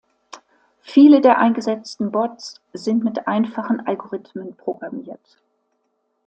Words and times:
Viele 0.81 1.21
der 1.21 1.37
eingesetzten 1.37 2.09
Bots 2.11 2.59
sind 2.73 3.03
mit 3.03 3.27
einfachen 3.27 3.85
Algorithmen 3.85 4.55
programmiert. 4.57 5.37